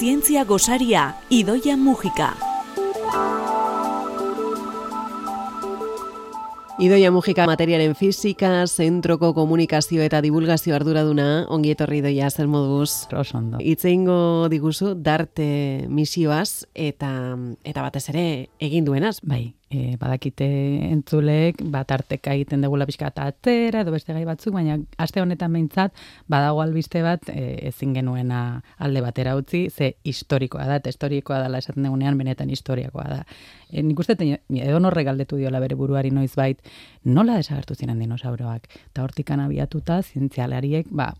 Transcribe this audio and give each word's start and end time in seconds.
Zientzia 0.00 0.46
gosaria, 0.48 1.14
Idoia 1.28 1.76
Mujika. 1.76 2.30
Idoia 6.80 7.10
Mujika 7.12 7.44
materiaren 7.44 7.92
fizika, 7.92 8.64
zentroko 8.64 9.34
komunikazio 9.36 10.00
eta 10.00 10.22
divulgazio 10.24 10.72
arduraduna, 10.72 11.44
ongi 11.52 11.74
etorri 11.76 12.00
Idoia, 12.00 12.30
zer 12.32 12.48
moduz? 12.48 13.12
Osondo. 13.12 13.60
Itzeingo 13.60 14.48
diguzu, 14.48 14.94
darte 14.96 15.84
misioaz, 15.92 16.64
eta, 16.72 17.36
eta 17.60 17.84
batez 17.84 18.06
ere 18.08 18.26
egin 18.56 18.88
duenaz. 18.88 19.18
Bai, 19.20 19.50
e, 19.70 19.96
badakite 19.96 20.46
entzulek, 20.90 21.62
bat 21.70 21.92
arteka 21.94 22.34
egiten 22.34 22.64
dugula 22.64 22.86
pixka 22.88 23.08
eta 23.12 23.28
atzera, 23.30 23.84
edo 23.84 23.94
beste 23.94 24.12
gai 24.16 24.24
batzuk, 24.26 24.52
baina 24.56 24.76
aste 24.98 25.22
honetan 25.22 25.54
behintzat, 25.54 25.94
badago 26.30 26.60
albiste 26.64 27.04
bat 27.06 27.30
e, 27.30 27.68
ezin 27.70 27.94
genuena 27.94 28.40
alde 28.82 29.02
batera 29.04 29.36
utzi, 29.38 29.68
ze 29.70 29.94
historikoa 30.04 30.66
da, 30.66 30.80
eta 30.82 30.90
historikoa 30.90 31.38
dela 31.44 31.62
esaten 31.62 31.86
dugunean, 31.86 32.18
benetan 32.18 32.50
historiakoa 32.50 33.06
da. 33.12 33.20
E, 33.70 33.84
nik 33.86 34.02
uste, 34.02 34.18
edo 34.18 34.82
norre 34.82 35.06
galdetu 35.06 35.38
diola 35.38 35.62
bere 35.62 35.78
buruari 35.78 36.10
noiz 36.10 36.34
bait, 36.34 36.58
nola 37.04 37.38
desagertu 37.38 37.78
ziren 37.78 38.02
dinosauroak? 38.02 38.66
Eta 38.90 39.06
hortikan 39.06 39.40
abiatuta, 39.46 40.02
zientzialariek, 40.02 40.90
ba, 40.90 41.12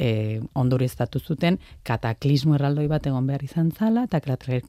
e, 0.00 0.40
ondorioztatu 0.56 1.20
zuten 1.20 1.58
kataklismo 1.84 2.56
erraldoi 2.56 2.86
bat 2.88 3.06
egon 3.06 3.26
behar 3.28 3.44
izan 3.44 3.70
zala, 3.70 4.06
eta 4.08 4.20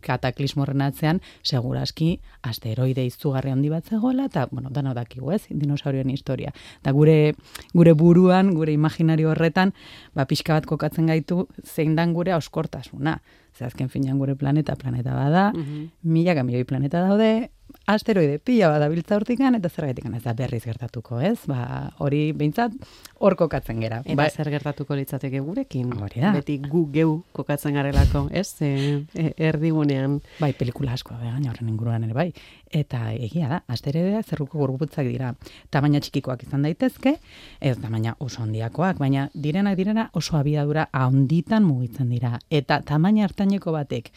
kataklismo 0.04 0.66
atzean 0.84 1.22
seguraski 1.44 2.20
asteroide 2.44 3.06
izugarri 3.06 3.52
handi 3.52 3.70
bat 3.70 3.88
zegoela, 3.88 4.26
eta, 4.26 4.48
bueno, 4.52 4.70
dano 4.70 4.94
dakigu 4.94 5.32
ez, 5.32 5.44
dinosaurioen 5.50 6.10
historia. 6.10 6.52
Eta 6.82 6.92
gure, 6.92 7.36
gure 7.74 7.94
buruan, 7.94 8.54
gure 8.54 8.74
imaginario 8.74 9.32
horretan, 9.32 9.74
ba, 10.14 10.26
pixka 10.26 10.54
bat 10.54 10.68
kokatzen 10.68 11.08
gaitu, 11.08 11.48
zein 11.64 11.96
dan 11.96 12.14
gure 12.14 12.36
auskortasuna. 12.36 13.22
Zer 13.62 13.70
azken 13.70 13.92
finean 13.94 14.18
gure 14.18 14.34
planeta, 14.36 14.74
planeta 14.76 15.14
bada, 15.14 15.52
mm 15.54 15.62
-hmm. 15.62 15.90
mila 16.02 16.34
gamioi 16.34 16.64
planeta 16.66 17.02
daude, 17.06 17.52
asteroide 17.86 18.40
pila 18.40 18.70
bada 18.70 18.88
biltza 18.90 19.16
hortikan, 19.16 19.56
eta 19.56 19.70
zer 19.70 19.86
ez 19.92 20.24
da 20.24 20.34
berriz 20.34 20.64
gertatuko, 20.64 21.20
ez? 21.20 21.40
Ba, 21.46 21.92
hori 22.00 22.32
behintzat, 22.34 22.72
hor 23.20 23.36
kokatzen 23.36 23.80
gera. 23.80 24.02
Eta 24.04 24.16
ba, 24.16 24.30
zer 24.30 24.50
gertatuko 24.50 24.96
litzateke 24.96 25.40
gurekin? 25.40 25.94
Hori 25.94 26.22
da. 26.22 26.34
Beti 26.34 26.58
gu 26.58 26.88
geu 26.92 27.24
kokatzen 27.32 27.74
garelako, 27.74 28.28
ez? 28.32 28.62
E, 28.62 29.06
e, 29.14 29.34
erdigunean. 29.38 30.22
Bai, 30.40 30.54
pelikula 30.54 30.94
asko 30.94 31.14
da, 31.14 31.32
gaina 31.32 31.52
horren 31.52 31.70
inguruan 31.70 32.04
ere, 32.04 32.14
bai. 32.14 32.34
Eta 32.72 33.12
egia 33.12 33.50
da, 33.52 33.62
asteroideak 33.68 34.28
zerruko 34.32 34.62
gorputzak 34.62 35.08
dira. 35.08 35.34
Tamaina 35.70 36.00
txikikoak 36.00 36.46
izan 36.48 36.64
daitezke, 36.64 37.18
ez 37.60 37.78
tamaina 37.82 38.16
oso 38.20 38.44
handiakoak, 38.46 39.00
baina 39.02 39.28
direnak 39.34 39.76
direna 39.80 40.10
oso 40.14 40.38
abiadura 40.40 40.88
handitan 40.92 41.68
mugitzen 41.68 42.10
dira. 42.10 42.38
Eta 42.50 42.80
tamaina 42.88 43.26
hartaineko 43.28 43.76
batek 43.76 44.12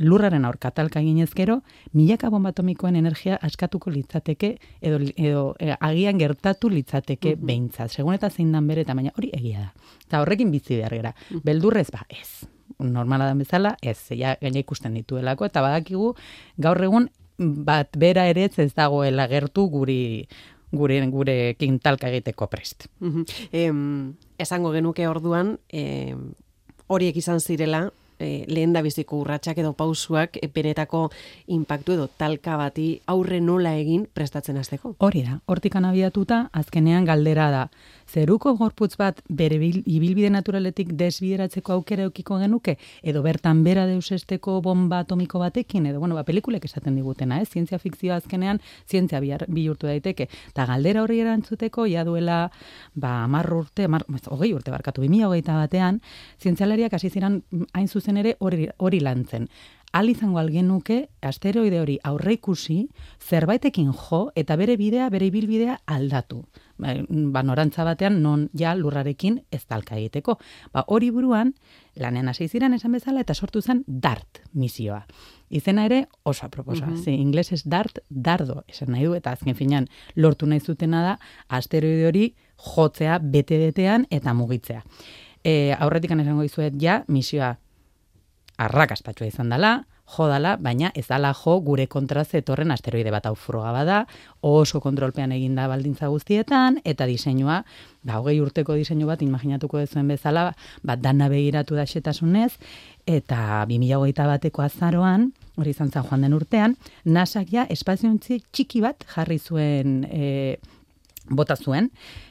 lurraren 0.00 0.44
aur 0.44 0.56
katalka 0.58 1.00
eginez 1.00 1.30
gero, 1.36 1.60
milaka 1.92 2.30
bomba 2.30 2.50
atomikoen 2.54 2.96
energia 2.96 3.38
askatuko 3.42 3.90
litzateke 3.90 4.54
edo, 4.80 5.00
edo 5.16 5.42
e, 5.58 5.74
agian 5.78 6.18
gertatu 6.18 6.70
litzateke 6.72 7.36
mm 7.36 7.46
behintzat. 7.50 7.90
Segun 7.90 8.14
eta 8.14 8.30
zein 8.30 8.52
dan 8.52 8.66
bere 8.68 8.84
tamaina 8.84 9.12
hori 9.16 9.30
egia 9.36 9.66
da. 9.66 9.90
Eta 10.06 10.22
horrekin 10.22 10.50
bizi 10.50 10.78
behar 10.78 10.96
gara. 10.96 11.14
Beldurrez 11.44 11.90
ba, 11.92 12.04
ez. 12.08 12.46
Normala 12.78 13.26
da 13.26 13.34
bezala, 13.34 13.74
ez. 13.82 13.98
Ja, 14.16 14.36
gaina 14.40 14.62
ikusten 14.62 14.94
dituelako 14.94 15.48
eta 15.50 15.62
badakigu 15.64 16.14
gaur 16.58 16.80
egun 16.84 17.10
bat 17.40 17.96
bera 17.96 18.26
ere 18.28 18.48
ez 18.52 18.72
dagoela 18.76 19.26
gertu 19.30 19.68
guri 19.72 20.28
gure 20.70 21.00
gure 21.10 21.36
kintalka 21.58 22.10
egiteko 22.12 22.46
prest. 22.46 22.88
Mm 23.00 24.10
esango 24.40 24.70
genuke 24.72 25.04
orduan, 25.04 25.58
horiek 26.88 27.16
izan 27.20 27.40
zirela 27.40 27.90
e, 28.20 28.44
lehen 28.48 28.72
da 28.72 28.82
biziko 28.82 29.20
urratsak 29.24 29.58
edo 29.58 29.72
pausuak 29.72 30.38
e, 30.40 30.48
benetako 30.48 31.08
inpaktu 31.48 31.96
edo 31.96 32.08
talka 32.16 32.56
bati 32.60 32.88
aurre 33.06 33.40
nola 33.40 33.74
egin 33.78 34.06
prestatzen 34.12 34.60
hasteko. 34.60 34.94
Hori 34.98 35.24
da, 35.26 35.40
hortikan 35.46 35.84
abiatuta 35.88 36.48
azkenean 36.52 37.08
galdera 37.08 37.50
da 37.50 37.64
zeruko 38.10 38.54
gorputz 38.58 38.96
bat 38.98 39.20
bere 39.28 39.58
ibilbide 39.60 40.30
naturaletik 40.32 40.92
desbideratzeko 40.98 41.74
aukera 41.76 42.06
eukiko 42.08 42.38
genuke, 42.40 42.76
edo 43.02 43.22
bertan 43.22 43.62
bera 43.64 43.86
deusesteko 43.86 44.58
bomba 44.64 45.02
atomiko 45.04 45.38
batekin, 45.42 45.86
edo, 45.90 46.00
bueno, 46.02 46.16
ba, 46.18 46.24
pelikulek 46.26 46.64
esaten 46.66 46.96
digutena, 46.98 47.40
eh? 47.40 47.46
zientzia 47.46 47.78
fikzioa 47.78 48.18
azkenean, 48.20 48.60
zientzia 48.90 49.20
bihurtu 49.20 49.86
daiteke. 49.86 50.28
Ta 50.54 50.66
galdera 50.66 51.04
horri 51.04 51.20
erantzuteko, 51.22 51.86
ja 51.90 52.04
duela, 52.04 52.40
ba, 52.94 53.12
marr 53.30 53.52
urte, 53.54 53.86
mar, 53.88 54.06
hogei 54.30 54.52
urte 54.54 54.74
barkatu, 54.74 55.04
bimia 55.06 55.28
hogeita 55.28 55.58
batean, 55.60 56.00
zientzialariak 56.42 56.94
hasi 56.98 57.10
ziren 57.10 57.40
hain 57.74 57.88
zuzen 57.88 58.09
ere 58.16 58.36
hori, 58.40 58.68
hori 58.78 59.00
lantzen 59.00 59.48
al 59.92 60.08
izango 60.08 60.38
algenuke 60.38 61.08
asteroide 61.20 61.80
hori 61.80 61.96
aurreikusi 62.06 62.84
zerbaitekin 63.18 63.90
jo 63.92 64.20
eta 64.38 64.56
bere 64.56 64.76
bidea, 64.78 65.08
bere 65.10 65.26
ibilbidea 65.26 65.80
aldatu. 65.86 66.44
Ba, 66.78 66.94
ba 67.08 67.42
norantza 67.42 67.84
batean 67.84 68.20
non 68.22 68.48
ja 68.56 68.74
lurrarekin 68.74 69.40
ez 69.50 69.64
talka 69.66 69.96
egiteko. 69.98 70.38
Ba 70.72 70.84
hori 70.86 71.10
buruan 71.10 71.54
lanean 71.96 72.28
hasi 72.28 72.48
ziren 72.48 72.74
esan 72.74 72.92
bezala 72.92 73.20
eta 73.20 73.34
sortu 73.34 73.62
zen 73.62 73.82
DART 73.86 74.44
misioa. 74.52 75.04
Izena 75.50 75.84
ere 75.86 76.06
oso 76.22 76.46
aproposa. 76.46 76.86
Mm 76.86 76.94
-hmm. 76.94 77.18
inglesez 77.18 77.62
DART 77.64 77.98
dardo 78.08 78.64
esan 78.68 78.92
nahi 78.92 79.04
du 79.04 79.14
eta 79.14 79.32
azken 79.32 79.54
finean 79.54 79.88
lortu 80.14 80.46
nahi 80.46 80.60
zutena 80.60 81.02
da 81.02 81.18
asteroide 81.48 82.06
hori 82.06 82.34
jotzea 82.56 83.18
bete-betean 83.18 84.06
eta 84.10 84.34
mugitzea. 84.34 84.84
E, 85.42 85.74
aurretik 85.78 86.10
esango 86.10 86.42
dizuet 86.42 86.74
ja 86.78 87.04
misioa 87.08 87.58
arrakastatua 88.60 89.28
izan 89.30 89.50
dela, 89.52 89.80
jo 90.10 90.26
dala, 90.26 90.56
baina 90.58 90.90
ez 90.98 91.06
dala 91.08 91.30
jo 91.36 91.56
gure 91.64 91.86
kontra 91.90 92.24
zetorren 92.24 92.72
asteroide 92.74 93.12
bat 93.14 93.26
aufroga 93.30 93.70
bada, 93.72 94.00
oso 94.46 94.80
kontrolpean 94.82 95.32
eginda 95.32 95.68
baldintza 95.70 96.10
guztietan, 96.10 96.80
eta 96.84 97.06
diseinua, 97.06 97.60
ba, 98.02 98.18
hogei 98.18 98.40
urteko 98.42 98.74
diseinu 98.78 99.06
bat, 99.10 99.22
imaginatuko 99.22 99.78
dezuen 99.78 100.10
bezala, 100.10 100.50
bat 100.82 101.02
dana 101.02 101.30
begiratu 101.30 101.78
da 101.78 101.86
xetasunez, 101.86 102.52
eta 103.06 103.64
2008 103.70 104.26
bateko 104.34 104.66
azaroan, 104.66 105.30
hori 105.56 105.74
izan 105.76 105.92
zan 105.92 106.08
joan 106.08 106.26
den 106.26 106.34
urtean, 106.34 106.76
nasak 107.04 107.54
ja 107.54 107.66
espaziontzi 107.70 108.42
txiki 108.50 108.82
bat 108.82 109.06
jarri 109.14 109.38
zuen 109.38 110.02
e, 110.10 110.58
bota 111.30 111.54
zuen, 111.56 111.90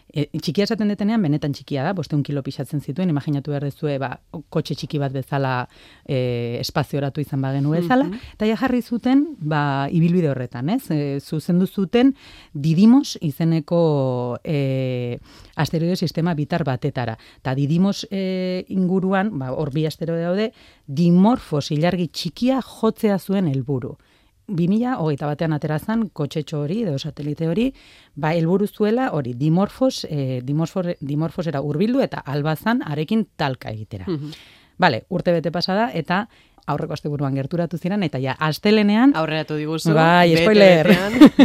E, 0.09 0.25
txikia 0.41 0.65
esaten 0.65 0.89
detenean, 0.89 1.21
benetan 1.21 1.53
txikia 1.53 1.83
da, 1.85 1.93
bosteun 1.93 2.23
kilo 2.25 2.41
pixatzen 2.45 2.81
zituen, 2.81 3.11
imaginatu 3.13 3.53
behar 3.53 3.67
dezue, 3.67 3.97
ba, 4.01 4.15
kotxe 4.49 4.73
txiki 4.79 4.97
bat 5.01 5.13
bezala 5.13 5.53
e, 6.05 6.57
espazioaratu 6.59 7.21
izan 7.21 7.43
bagenu 7.45 7.75
bezala, 7.75 8.07
eta 8.33 8.49
ja 8.49 8.57
jarri 8.57 8.81
zuten, 8.81 9.25
ba, 9.39 9.61
ibilbide 9.93 10.31
horretan, 10.31 10.73
ez? 10.73 10.81
E, 10.89 11.19
zuzendu 11.21 11.69
zuten, 11.69 12.15
didimos 12.53 13.17
izeneko 13.21 14.39
e, 14.43 15.19
asteroide 15.55 15.99
sistema 15.99 16.33
bitar 16.33 16.65
batetara. 16.65 17.19
Ta 17.45 17.53
didimos 17.53 18.07
e, 18.09 18.65
inguruan, 18.73 19.35
ba, 19.37 19.53
hor 19.53 19.73
bi 19.75 19.85
asteroide 19.85 20.25
daude, 20.25 20.51
dimorfos 20.87 21.69
ilargi 21.75 22.09
txikia 22.09 22.63
jotzea 22.65 23.19
zuen 23.19 23.51
helburu. 23.51 23.97
2000 24.49 24.97
hogeita 24.99 25.29
batean 25.29 25.53
aterazan 25.53 26.09
kotxetxo 26.13 26.63
hori 26.65 26.81
edo 26.83 26.97
satelite 26.99 27.47
hori, 27.47 27.71
ba 28.15 28.33
helburu 28.35 28.67
zuela 28.67 29.11
hori 29.13 29.33
dimorfos, 29.33 30.05
e, 30.09 30.41
dimorfos, 30.43 30.95
dimorfosera 30.99 31.61
hurbildu 31.61 32.01
eta 32.01 32.23
albazan 32.25 32.83
arekin 32.85 33.27
talka 33.37 33.69
egitera. 33.71 34.05
Mm 34.07 34.33
Vale, 34.79 35.03
urte 35.11 35.33
bete 35.35 35.51
pasada 35.51 35.89
eta 35.91 36.29
aurreko 36.69 36.95
asteburuan 36.95 37.35
gerturatu 37.37 37.77
ziren 37.77 38.03
eta 38.05 38.21
ja 38.21 38.35
astelenean 38.39 39.15
aurreratu 39.19 39.57
diguzu. 39.59 39.93
Bai, 39.97 40.35
spoiler. 40.37 40.91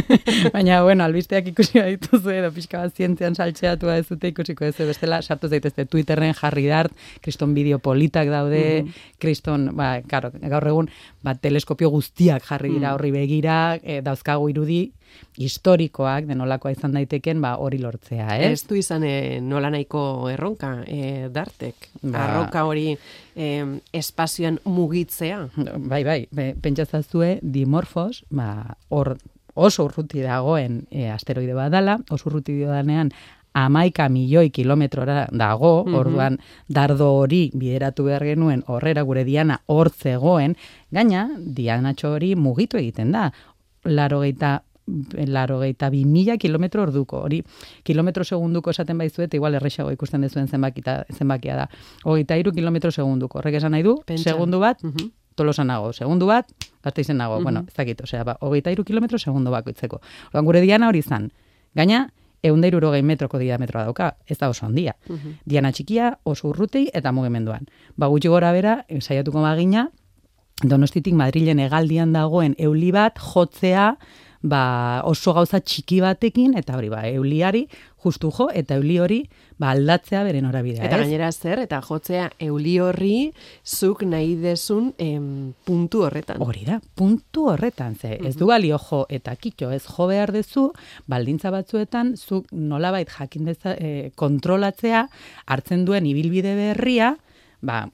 Baina 0.54 0.82
bueno, 0.84 1.04
albisteak 1.04 1.50
ikusi 1.54 1.82
dituzu 1.94 2.34
edo 2.34 2.52
pixka 2.54 2.82
bat 2.84 2.96
zientzian 2.96 3.34
saltzeatua 3.34 3.98
ez 4.00 4.06
dute 4.08 4.32
ikusiko 4.34 4.68
ez 4.68 4.76
bestela 4.78 5.20
sartu 5.22 5.48
zaitezte 5.48 5.86
Twitterren 5.90 6.34
jarri 6.38 6.66
dart, 6.68 6.92
kriston 7.24 7.54
bideo 7.56 7.80
politak 7.82 8.30
daude, 8.32 8.64
mm 8.84 9.12
kriston, 9.24 9.70
ba, 9.72 10.02
claro, 10.04 10.28
gaur 10.36 10.66
egun, 10.68 10.88
ba, 11.24 11.32
teleskopio 11.40 11.88
guztiak 11.94 12.44
jarri 12.44 12.74
dira 12.74 12.90
mm. 12.90 12.94
horri 12.98 13.10
begira, 13.14 13.56
e, 13.80 14.02
dauzkagu 14.04 14.50
irudi 14.52 14.82
historikoak 15.38 16.28
denolakoa 16.28 16.74
izan 16.74 16.94
daiteken 16.94 17.40
ba 17.42 17.54
hori 17.62 17.80
lortzea, 17.82 18.36
eh? 18.38 18.52
Ez 18.52 18.62
du 18.68 18.78
izan 18.78 19.04
e, 19.06 19.40
nola 19.42 19.70
nahiko 19.74 20.28
erronka 20.30 20.76
e, 20.86 21.28
dartek. 21.34 21.88
Ba. 22.02 22.26
Arroka 22.26 22.64
hori 22.68 22.92
e, 22.94 23.48
espazioan 23.92 24.60
mugitzea. 25.14 25.48
Bai, 25.90 26.04
bai, 26.04 26.54
pentsazazue 26.60 27.38
dimorfos, 27.42 28.24
ba, 28.30 28.76
hor 28.88 29.16
oso 29.54 29.84
urruti 29.84 30.22
dagoen 30.22 30.86
e, 30.90 31.10
asteroide 31.10 31.54
badala, 31.54 31.98
oso 32.10 32.28
urruti 32.28 32.64
danean 32.64 33.12
amaika 33.54 34.08
milioi 34.08 34.50
kilometrora 34.50 35.28
dago, 35.30 35.84
mm 35.86 35.94
orduan 35.94 36.38
dardo 36.68 37.12
hori 37.20 37.50
bideratu 37.54 38.04
behar 38.04 38.24
genuen 38.24 38.64
horrera 38.66 39.02
gure 39.02 39.24
diana 39.24 39.60
hor 39.66 39.90
zegoen, 39.90 40.56
gaina 40.90 41.28
dianatxo 41.38 42.16
hori 42.16 42.34
mugitu 42.34 42.76
egiten 42.78 43.12
da. 43.12 43.30
Laro 43.84 44.22
laro 45.26 45.60
gehieta 45.60 45.90
bi 45.90 46.04
mila 46.04 46.36
kilometro 46.36 46.82
orduko. 46.82 47.20
Hori, 47.24 47.42
kilometro 47.82 48.24
segunduko 48.24 48.70
esaten 48.70 48.98
baizuet, 48.98 49.32
igual 49.34 49.54
errexago 49.54 49.90
ikusten 49.92 50.20
dezuen 50.20 50.48
zenbakita, 50.48 51.04
zenbakia 51.12 51.56
da. 51.56 51.68
Hogeita 52.04 52.36
iru 52.36 52.52
kilometro 52.52 52.90
segunduko. 52.90 53.38
Horrek 53.38 53.54
esan 53.54 53.72
nahi 53.72 53.82
du, 53.82 53.96
Pentsa. 54.06 54.30
segundu 54.30 54.60
bat, 54.60 54.82
Mhm. 54.82 55.10
tolosan 55.34 55.66
nago. 55.66 55.92
Segundu 55.92 56.26
bat, 56.26 56.46
gazteizen 56.82 57.16
nago. 57.16 57.40
Bueno, 57.42 57.64
ez 57.66 57.74
dakit, 57.74 58.00
osea, 58.02 58.24
ba, 58.24 58.36
hogeita 58.40 58.70
iru 58.70 58.84
kilometro 58.84 59.18
segundu 59.18 59.50
bakoitzeko. 59.50 60.00
Orduan 60.28 60.44
gure 60.44 60.60
diana 60.60 60.88
hori 60.88 61.02
zan. 61.02 61.32
Gaina, 61.74 62.12
eunda 62.42 62.66
irurogei 62.68 63.02
metroko 63.02 63.38
diametroa 63.38 63.84
dauka, 63.84 64.16
ez 64.26 64.36
da 64.38 64.48
oso 64.50 64.66
handia. 64.66 64.94
Diana 65.46 65.72
txikia, 65.72 66.18
oso 66.24 66.48
urrutei 66.48 66.90
eta 66.92 67.10
mugimenduan. 67.10 67.66
Ba, 67.96 68.06
gutxi 68.06 68.28
gora 68.28 68.52
bera, 68.52 68.84
eh, 68.88 69.00
saiatuko 69.00 69.40
magina, 69.40 69.90
Donostitik 70.62 71.14
Madrilen 71.14 71.58
hegaldian 71.58 72.12
dagoen 72.12 72.54
euli 72.58 72.92
bat 72.92 73.18
jotzea 73.18 73.96
ba, 74.44 75.00
oso 75.08 75.32
gauza 75.32 75.60
txiki 75.64 76.02
batekin 76.04 76.52
eta 76.60 76.76
hori 76.76 76.90
ba 76.92 77.06
euliari 77.08 77.62
justu 78.04 78.28
jo 78.36 78.50
eta 78.52 78.76
euli 78.76 78.98
hori 79.00 79.18
ba 79.56 79.70
aldatzea 79.72 80.20
bere 80.26 80.42
norabidea, 80.44 80.84
Eta 80.84 80.98
ez? 80.98 81.06
gainera 81.06 81.30
zer, 81.32 81.62
eta 81.62 81.78
jotzea 81.80 82.26
euli 82.44 82.74
horri 82.82 83.32
zuk 83.64 84.02
nahi 84.04 84.34
desun 84.42 84.90
em, 84.98 85.54
puntu 85.64 86.02
horretan. 86.04 86.42
Hori 86.44 86.66
da, 86.68 86.80
puntu 86.94 87.46
horretan, 87.54 87.94
ze 87.96 88.18
ez 88.20 88.34
du 88.36 88.46
balio 88.50 88.76
jo 88.90 89.06
eta 89.08 89.34
kitxo 89.36 89.70
ez 89.72 89.84
jo 89.88 90.06
behar 90.10 90.32
dezu, 90.36 90.66
baldintza 91.08 91.50
batzuetan 91.54 92.14
zuk 92.16 92.52
nolabait 92.52 93.08
jakin 93.08 93.44
deza, 93.48 93.72
eh, 93.78 94.10
kontrolatzea 94.14 95.06
hartzen 95.46 95.84
duen 95.86 96.04
ibilbide 96.06 96.54
berria, 96.58 97.14
ba, 97.62 97.86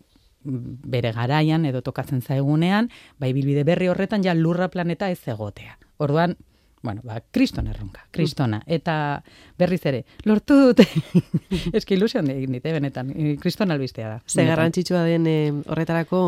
bere 0.45 1.13
garaian 1.13 1.65
edo 1.69 1.83
tokatzen 1.85 2.23
zaigunean, 2.23 2.91
ba, 3.19 3.29
ibilbide 3.29 3.65
berri 3.65 3.89
horretan 3.89 4.25
ja 4.25 4.35
lurra 4.35 4.71
planeta 4.73 5.11
ez 5.11 5.21
egotea. 5.29 5.77
Orduan, 6.01 6.37
bueno, 6.83 7.03
ba, 7.05 7.21
kriston 7.31 7.67
erronka, 7.69 8.07
kristona. 8.11 8.63
Eta 8.67 9.23
berriz 9.61 9.83
ere, 9.87 10.05
lortu 10.25 10.57
dute. 10.57 10.87
Eski 11.77 11.99
ilusion 11.99 12.31
egin 12.33 12.57
dite, 12.57 12.73
benetan, 12.73 13.13
eh, 13.13 13.35
kriston 13.41 13.71
albistea 13.75 14.15
da. 14.15 14.21
Ze 14.27 14.47
garrantzitsua 14.49 15.05
den 15.05 15.27
em, 15.29 15.61
horretarako 15.69 16.23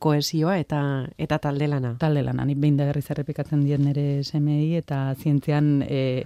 kohesioa 0.00 0.58
eta 0.58 0.80
eta 1.18 1.38
talde 1.44 1.68
lana. 1.68 1.96
talde 2.00 2.22
lana, 2.24 2.46
nik 2.48 2.58
behin 2.58 2.78
da 2.80 2.88
berriz 2.88 3.04
errepikatzen 3.10 3.66
dien 3.66 3.84
nire 3.84 4.24
semei 4.24 4.76
eta 4.80 5.14
zientzian 5.20 5.82
e, 5.84 6.24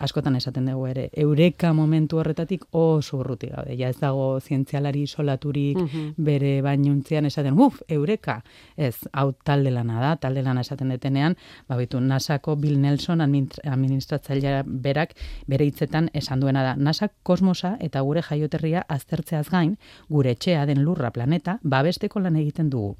askotan 0.00 0.36
esaten 0.36 0.66
dugu 0.66 0.86
ere, 0.86 1.08
eureka 1.12 1.72
momentu 1.72 2.18
horretatik 2.18 2.64
oso 2.72 3.18
urruti 3.18 3.46
gaude. 3.46 3.76
Ja 3.78 3.88
ez 3.88 3.98
dago 4.00 4.40
zientzialari 4.40 5.02
isolaturik 5.02 5.78
Mhm. 5.78 6.14
bere 6.16 6.62
bainuntzian 6.62 7.26
esaten, 7.26 7.58
uf, 7.58 7.80
eureka! 7.88 8.42
Ez, 8.76 8.96
hau 9.12 9.32
talde 9.44 9.70
lana 9.70 10.00
da, 10.00 10.16
talde 10.16 10.42
lana 10.42 10.60
esaten 10.60 10.88
detenean, 10.88 11.36
ba 11.68 11.76
bitu, 11.76 12.00
NASAko 12.00 12.56
Bill 12.56 12.80
Nelson 12.80 13.20
admin- 13.20 13.60
administratzailea 13.64 14.64
berak 14.66 15.14
bere 15.46 15.64
hitzetan 15.64 16.10
esan 16.12 16.40
duena 16.40 16.62
da, 16.62 16.74
NASA 16.76 17.08
kosmosa 17.22 17.76
eta 17.80 18.00
gure 18.00 18.22
jaioterria 18.22 18.84
aztertzeaz 18.88 19.48
gain, 19.50 19.78
gure 20.08 20.30
etxea 20.32 20.66
den 20.66 20.82
lurra 20.84 21.10
planeta, 21.10 21.58
babesteko 21.62 22.20
lan 22.20 22.36
egiten 22.36 22.70
dugu. 22.70 22.96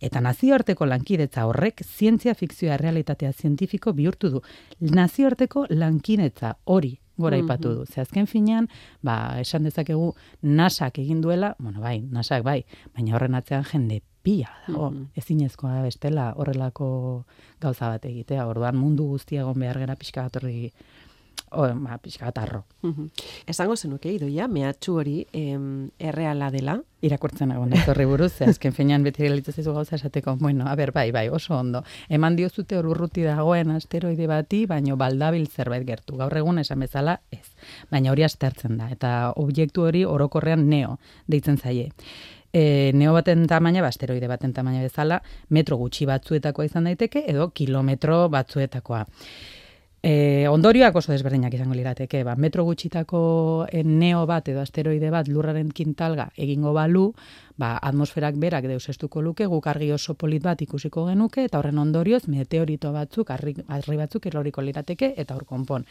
Eta 0.00 0.20
nazioarteko 0.20 0.86
lankidetza 0.86 1.46
horrek 1.48 1.82
zientzia 1.84 2.34
fikzioa 2.34 2.76
realitatea 2.76 3.32
zientifiko 3.32 3.92
bihurtu 3.92 4.30
du. 4.30 4.42
Nazioarteko 4.80 5.66
lankidetza 5.70 6.54
hori 6.64 6.98
gora 7.18 7.36
aipatu 7.36 7.74
du. 7.74 7.86
Ze 7.86 8.00
azken 8.00 8.26
finean, 8.30 8.68
ba, 9.02 9.40
esan 9.42 9.66
dezakegu 9.66 10.12
NASAk 10.42 11.00
egin 11.02 11.20
duela, 11.20 11.54
bueno, 11.58 11.80
bai, 11.82 11.98
NASAk 12.00 12.44
bai, 12.46 12.62
baina 12.94 13.16
horren 13.16 13.34
atzean 13.34 13.66
jende 13.66 14.00
pila 14.22 14.52
dago. 14.68 14.92
Ezinezkoa 15.18 15.74
da 15.78 15.82
bestela 15.82 16.30
horrelako 16.36 16.88
gauza 17.60 17.90
bat 17.90 18.06
egitea. 18.06 18.46
Orduan 18.46 18.78
mundu 18.78 19.08
guztia 19.10 19.42
egon 19.42 19.58
behar 19.58 19.82
gera 19.82 19.98
pixka 19.98 20.28
bat 20.28 20.38
horri, 20.40 20.72
o, 21.50 21.66
ba, 21.74 21.98
pixka 21.98 22.26
bat 22.26 22.38
arro. 22.38 22.64
Mhm. 22.82 23.10
Esango 23.46 23.76
zenuke, 23.76 24.10
idoia, 24.12 24.48
mehatxu 24.48 24.94
hori 25.00 25.26
em, 25.32 25.90
erreala 25.98 26.50
dela. 26.50 26.80
irakurtzen 27.00 27.52
egon 27.54 27.72
ez 27.72 27.84
horri 27.86 28.04
buruz, 28.10 28.32
azken 28.42 28.72
finean 28.74 29.04
beti 29.06 29.28
zaizu 29.52 29.72
gauza 29.72 29.94
esateko, 29.94 30.34
bueno, 30.36 30.66
a 30.66 30.74
ber, 30.74 30.90
bai, 30.90 31.12
bai, 31.12 31.28
oso 31.28 31.54
ondo. 31.54 31.84
Eman 32.08 32.34
diozute 32.34 32.76
hor 32.76 32.88
urruti 32.90 33.22
dagoen 33.22 33.70
asteroide 33.70 34.26
bati, 34.26 34.66
baino 34.66 34.96
baldabil 34.96 35.46
zerbait 35.46 35.86
gertu. 35.86 36.16
Gaur 36.16 36.36
egun 36.36 36.58
esan 36.58 36.80
bezala 36.80 37.20
ez. 37.30 37.54
Baina 37.90 38.10
hori 38.10 38.24
aztertzen 38.24 38.76
da, 38.78 38.90
eta 38.90 39.32
objektu 39.36 39.86
hori 39.86 40.04
orokorrean 40.04 40.68
neo 40.68 40.98
deitzen 41.28 41.58
zaie. 41.58 41.92
E, 42.52 42.90
neo 42.94 43.12
baten 43.12 43.46
tamaina, 43.46 43.80
ba, 43.84 43.92
asteroide 43.92 44.26
baten 44.26 44.52
tamaina 44.56 44.82
bezala, 44.82 45.22
metro 45.50 45.76
gutxi 45.76 46.06
batzuetakoa 46.08 46.64
izan 46.64 46.90
daiteke, 46.90 47.24
edo 47.30 47.50
kilometro 47.54 48.28
batzuetakoa. 48.32 49.04
E, 50.00 50.46
ondorioak 50.46 50.94
oso 50.94 51.10
desberdinak 51.10 51.54
izango 51.56 51.74
lirateke, 51.74 52.20
ba, 52.22 52.36
metro 52.38 52.62
gutxitako 52.62 53.66
e, 53.66 53.82
neo 53.82 54.20
bat 54.30 54.46
edo 54.48 54.60
asteroide 54.62 55.10
bat 55.10 55.26
lurraren 55.26 55.72
kintalga 55.74 56.28
egingo 56.38 56.70
balu, 56.76 57.08
ba, 57.58 57.72
atmosferak 57.82 58.38
berak 58.38 58.68
deusestuko 58.70 59.22
luke, 59.22 59.48
guk 59.50 59.66
argi 59.66 59.90
oso 59.90 60.14
polit 60.14 60.44
bat 60.44 60.62
ikusiko 60.62 61.08
genuke, 61.08 61.48
eta 61.50 61.58
horren 61.58 61.82
ondorioz 61.82 62.28
meteorito 62.30 62.92
batzuk, 62.94 63.32
arri, 63.34 63.56
arri 63.66 63.98
batzuk 63.98 64.30
eroriko 64.30 64.62
lirateke, 64.62 65.14
eta 65.18 65.34
hor 65.34 65.44
konpon. 65.50 65.88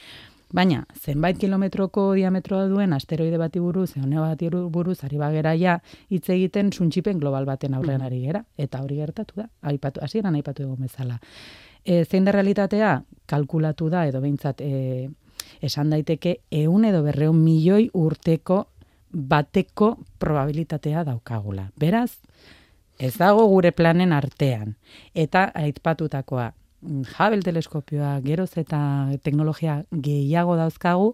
Baina, 0.55 0.85
zenbait 0.95 1.35
kilometroko 1.35 2.13
diametroa 2.15 2.69
duen 2.71 2.95
asteroide 2.95 3.35
bati 3.37 3.59
buruz, 3.59 3.89
edo 3.97 4.07
neo 4.07 4.23
bati 4.23 4.47
buruz, 4.47 5.01
ari 5.03 5.19
bagera 5.19 5.51
ja, 5.59 5.81
hitz 6.07 6.29
egiten 6.29 6.71
suntxipen 6.71 7.19
global 7.19 7.43
baten 7.43 7.75
aurrean 7.75 8.07
ari 8.07 8.21
gera, 8.23 8.45
eta 8.55 8.79
hori 8.79 9.03
gertatu 9.03 9.43
da, 9.43 9.49
aipatu, 9.67 9.99
hasieran 9.99 10.39
aipatu 10.39 10.63
egon 10.63 10.87
bezala. 10.87 11.19
E, 11.83 12.05
zein 12.05 12.23
da 12.23 12.31
realitatea, 12.31 13.01
kalkulatu 13.27 13.89
da, 13.93 14.05
edo 14.09 14.21
behintzat, 14.23 14.61
e, 14.61 15.09
esan 15.61 15.91
daiteke, 15.93 16.39
eun 16.51 16.85
edo 16.87 17.03
berreun 17.05 17.37
milioi 17.39 17.89
urteko 17.93 18.65
bateko 19.11 19.95
probabilitatea 20.19 21.03
daukagula. 21.07 21.69
Beraz, 21.79 22.19
ez 22.99 23.13
dago 23.17 23.47
gure 23.47 23.71
planen 23.71 24.13
artean. 24.13 24.75
Eta 25.15 25.47
aipatutakoa, 25.55 26.51
mm, 26.81 27.03
Hubble 27.17 27.41
teleskopioa, 27.45 28.17
geroz 28.25 28.51
eta 28.57 28.79
teknologia 29.23 29.83
gehiago 29.91 30.57
dauzkagu, 30.59 31.13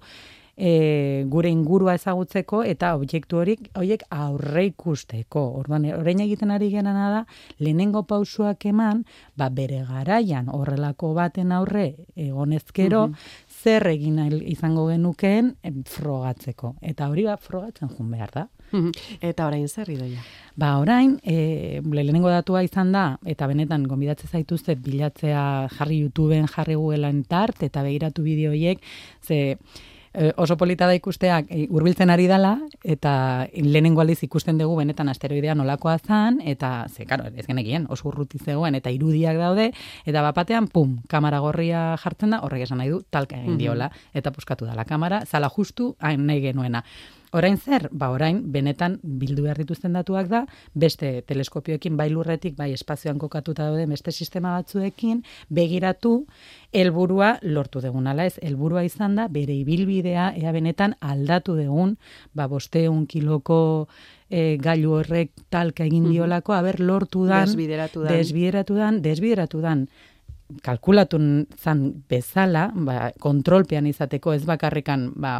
e, 0.57 1.25
gure 1.29 1.49
ingurua 1.49 1.95
ezagutzeko 1.97 2.63
eta 2.67 2.93
objektu 2.97 3.39
horik 3.41 3.69
horiek 3.79 4.03
aurre 4.13 4.65
ikusteko. 4.69 5.43
Orduan, 5.61 5.85
orain 5.97 6.21
egiten 6.23 6.53
ari 6.53 6.69
genana 6.73 7.09
da, 7.11 7.21
lehenengo 7.59 8.03
pausuak 8.09 8.65
eman, 8.69 9.03
ba, 9.37 9.49
bere 9.49 9.83
garaian 9.87 10.49
horrelako 10.53 11.13
baten 11.17 11.51
aurre 11.51 11.87
egonezkero, 12.15 13.07
zer 13.63 13.87
egin 13.93 14.19
izango 14.49 14.87
genukeen 14.91 15.55
frogatzeko. 15.89 16.75
Eta 16.81 17.09
hori 17.09 17.27
ba, 17.29 17.37
frogatzen 17.37 17.89
jun 17.89 18.11
behar 18.13 18.33
da. 18.33 18.47
Mhm. 18.73 18.91
Eta 19.21 19.47
orain 19.47 19.67
zer 19.67 19.89
idoia. 19.93 20.21
Ba, 20.57 20.77
orain, 20.81 21.17
e, 21.23 21.81
lehenengo 21.81 22.29
datua 22.29 22.63
izan 22.65 22.91
da, 22.93 23.17
eta 23.25 23.47
benetan 23.49 23.87
gonbidatze 23.89 24.27
zaituzte 24.27 24.75
bilatzea 24.75 25.69
jarri 25.77 25.99
YouTubeen, 26.03 26.47
jarri 26.47 26.77
Googleen 26.77 27.23
tart, 27.29 27.63
eta 27.63 27.83
begiratu 27.85 28.25
bideoiek, 28.25 28.81
ze 29.21 29.57
oso 30.37 30.57
polita 30.57 30.85
da 30.85 30.93
ikusteak 30.93 31.49
e, 31.49 31.63
hurbiltzen 31.71 32.11
ari 32.13 32.27
dala, 32.29 32.53
eta 32.83 33.47
lehenengo 33.55 34.03
aldiz 34.03 34.19
ikusten 34.27 34.59
dugu 34.61 34.75
benetan 34.77 35.09
asteroidea 35.09 35.55
nolakoa 35.57 35.97
zan, 35.97 36.39
eta, 36.45 36.85
ze, 36.89 37.07
karo, 37.09 37.25
ez 37.33 37.47
genekien, 37.47 37.87
oso 37.89 38.09
urruti 38.11 38.37
zegoen, 38.37 38.77
eta 38.77 38.93
irudiak 38.93 39.39
daude, 39.41 39.71
eta 40.05 40.21
bapatean, 40.25 40.69
pum, 40.69 40.99
kamera 41.09 41.41
gorria 41.43 41.83
jartzen 42.03 42.35
da, 42.35 42.43
horrek 42.45 42.67
esan 42.67 42.81
nahi 42.83 42.93
du, 42.93 43.01
talka 43.09 43.39
egin 43.39 43.57
diola, 43.57 43.89
eta 44.13 44.31
puskatu 44.31 44.69
da 44.69 44.77
la 44.77 44.85
kamera, 44.85 45.23
zala 45.25 45.49
justu, 45.49 45.95
hain 45.99 46.27
nahi 46.27 46.45
genuena. 46.45 46.83
Orain 47.33 47.57
zer? 47.57 47.87
Ba, 47.91 48.11
orain, 48.13 48.43
benetan 48.53 48.99
bildu 49.01 49.41
behar 49.47 49.57
dituzten 49.57 49.95
datuak 49.97 50.27
da, 50.29 50.43
beste 50.77 51.23
teleskopioekin, 51.25 51.95
bai 51.97 52.05
lurretik, 52.13 52.53
bai 52.59 52.69
espazioan 52.75 53.17
kokatuta 53.17 53.71
daude 53.71 53.87
beste 53.89 54.13
sistema 54.13 54.51
batzuekin, 54.59 55.23
begiratu, 55.49 56.27
helburua 56.73 57.39
lortu 57.41 57.81
dugun, 57.81 58.05
ala 58.11 58.27
ez, 58.29 58.35
helburua 58.37 58.83
izan 58.85 59.17
da, 59.17 59.25
bere 59.33 59.55
ibilbidea, 59.63 60.29
ea 60.37 60.53
benetan 60.53 60.93
aldatu 61.01 61.57
dugun, 61.57 61.97
ba, 62.37 62.45
bosteun 62.51 63.07
kiloko 63.09 63.59
e, 64.29 64.59
gailu 64.61 64.93
horrek 64.99 65.33
talka 65.49 65.89
egin 65.89 66.05
diolako, 66.11 66.53
haber 66.53 66.79
lortu 66.85 67.25
dan, 67.25 67.47
Desbideratu 67.49 68.05
dan. 68.05 68.13
desbideratu 68.13 68.77
dan, 68.77 69.01
desbideratu 69.01 69.63
dan, 69.65 69.87
kalkulatu 70.61 71.17
zan 71.57 71.83
bezala, 72.09 72.69
ba, 72.75 73.09
kontrolpean 73.17 73.89
izateko 73.89 74.37
ez 74.37 74.43
bakarrikan, 74.45 75.09
ba, 75.17 75.39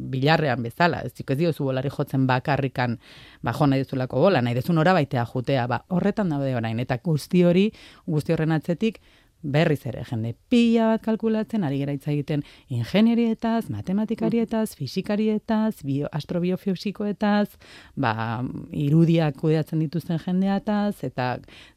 bilarrean 0.00 0.62
bezala, 0.62 1.02
ez 1.04 1.12
ez 1.12 1.38
diozu 1.38 1.64
bolari 1.64 1.90
jotzen 1.90 2.26
bakarrikan, 2.26 2.98
ba, 3.42 3.52
jo 3.52 3.66
nahi 3.66 3.84
bola, 4.20 4.42
nahi 4.42 4.54
dezun 4.54 4.78
ora 4.78 4.92
baitea 4.96 5.26
jutea, 5.26 5.66
ba, 5.66 5.84
horretan 5.88 6.30
daude 6.30 6.54
orain, 6.56 6.80
eta 6.80 6.98
guzti 7.04 7.44
hori, 7.44 7.70
guzti 8.06 8.32
horren 8.32 8.52
atzetik, 8.52 9.00
berriz 9.42 9.80
ere, 9.88 10.04
jende 10.04 10.34
pila 10.52 10.90
bat 10.92 11.04
kalkulatzen, 11.04 11.64
ari 11.64 11.80
gera 11.80 11.94
hitz 11.96 12.06
egiten 12.12 12.42
ingenierietaz, 12.72 13.70
matematikarietaz, 13.72 14.74
fisikarietaz, 14.78 15.80
bio, 15.86 16.08
astrobiofisikoetaz, 16.12 17.48
ba, 17.96 18.42
irudiak 18.76 19.38
kudeatzen 19.40 19.80
dituzten 19.84 20.20
jendeataz, 20.20 21.02
eta 21.06 21.30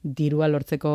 dirua 0.04 0.50
lortzeko 0.52 0.94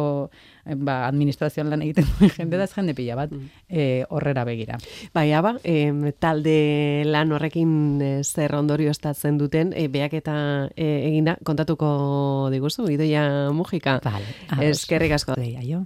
ba, 0.76 0.98
administrazioan 1.06 1.70
lan 1.72 1.84
egiten 1.87 2.08
duen 2.10 2.34
jende 2.37 2.60
da, 2.60 2.68
jende 2.75 2.94
pila 2.98 3.16
bat 3.22 3.32
e, 3.68 4.04
horrera 4.10 4.44
begira. 4.48 4.78
Bai, 5.14 5.30
aba, 5.37 5.54
e, 5.64 6.12
talde 6.20 6.58
lan 7.08 7.32
horrekin 7.32 7.72
e, 8.02 8.12
zer 8.25 8.54
ondorio 8.58 8.92
estatzen 8.92 9.38
duten, 9.40 9.72
e, 9.72 9.88
beak 9.92 10.18
eta 10.20 10.37
e, 10.75 10.88
eginda, 11.08 11.38
kontatuko 11.44 11.88
diguzu, 12.52 12.88
idoia 12.92 13.25
mugika. 13.56 13.98
Vale, 14.04 14.68
Eskerrik 14.68 15.16
asko. 15.16 15.38
Deia, 15.38 15.62
jo. 15.64 15.76